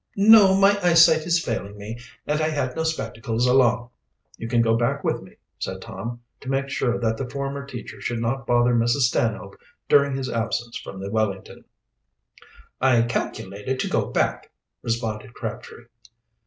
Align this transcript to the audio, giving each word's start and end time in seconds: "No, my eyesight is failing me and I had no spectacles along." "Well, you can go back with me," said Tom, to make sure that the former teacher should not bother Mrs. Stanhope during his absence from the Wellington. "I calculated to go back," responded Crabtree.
"No, 0.15 0.55
my 0.59 0.79
eyesight 0.81 1.27
is 1.27 1.45
failing 1.45 1.77
me 1.77 1.99
and 2.25 2.41
I 2.41 2.49
had 2.49 2.75
no 2.75 2.81
spectacles 2.81 3.45
along." 3.45 3.77
"Well, 3.77 3.91
you 4.35 4.47
can 4.47 4.63
go 4.63 4.75
back 4.75 5.03
with 5.03 5.21
me," 5.21 5.35
said 5.59 5.79
Tom, 5.79 6.21
to 6.39 6.49
make 6.49 6.69
sure 6.69 6.97
that 6.99 7.17
the 7.17 7.29
former 7.29 7.67
teacher 7.67 8.01
should 8.01 8.17
not 8.17 8.47
bother 8.47 8.73
Mrs. 8.73 9.01
Stanhope 9.03 9.59
during 9.87 10.15
his 10.15 10.27
absence 10.27 10.75
from 10.75 10.99
the 11.01 11.11
Wellington. 11.11 11.65
"I 12.81 13.03
calculated 13.03 13.79
to 13.81 13.89
go 13.89 14.07
back," 14.07 14.49
responded 14.81 15.35
Crabtree. 15.35 15.83